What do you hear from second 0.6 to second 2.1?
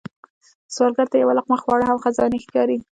سوالګر ته یو لقمه خواړه هم